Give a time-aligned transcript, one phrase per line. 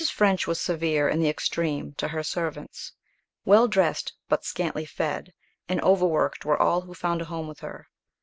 [0.11, 2.91] French was severe in the extreme to her servants.
[3.45, 5.31] Well dressed, but scantily fed,
[5.69, 7.87] and overworked were all who found a home with her.